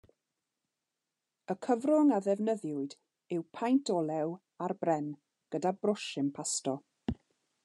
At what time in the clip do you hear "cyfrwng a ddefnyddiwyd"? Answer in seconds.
1.67-2.97